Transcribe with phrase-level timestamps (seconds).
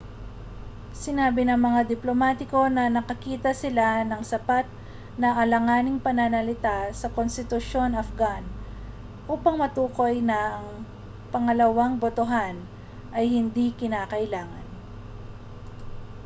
[1.03, 4.65] sinabi ng mga diplomatiko na nakakita sila ng sapat
[5.21, 8.41] na alanganing pananalita sa konstitusyong afghan
[9.33, 10.69] upang matukoy na ang
[11.33, 12.55] pangalawang botohan
[13.17, 14.65] ay hindi kinakailangan